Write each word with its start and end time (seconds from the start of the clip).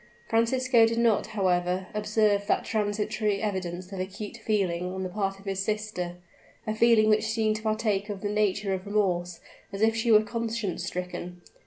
Francisco 0.27 0.87
did 0.87 0.97
not, 0.97 1.27
however, 1.27 1.85
observe 1.93 2.47
that 2.47 2.65
transitory 2.65 3.39
evidence 3.39 3.91
of 3.91 3.99
acute 3.99 4.35
feeling 4.37 4.91
on 4.91 5.03
the 5.03 5.09
part 5.09 5.37
of 5.37 5.45
his 5.45 5.59
sister 5.63 6.15
a 6.65 6.73
feeling 6.73 7.07
which 7.07 7.23
seemed 7.29 7.57
to 7.57 7.61
partake 7.61 8.09
of 8.09 8.21
the 8.21 8.29
nature 8.29 8.73
of 8.73 8.87
remorse, 8.87 9.41
as 9.71 9.83
if 9.83 9.95
she 9.95 10.11
were 10.11 10.23
conscience 10.23 10.83
stricken! 10.87 11.43